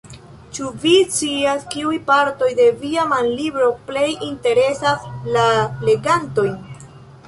[0.57, 5.49] Ĉu vi scias, kiuj partoj de via manlibro plej interesas la
[5.89, 6.63] legantojn?